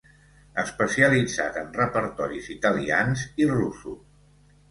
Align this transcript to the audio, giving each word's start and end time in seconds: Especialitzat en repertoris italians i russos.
Especialitzat 0.61 1.59
en 1.65 1.69
repertoris 1.75 2.49
italians 2.55 3.27
i 3.45 3.49
russos. 3.55 4.01